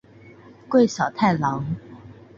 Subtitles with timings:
[0.67, 1.63] 桂小太郎。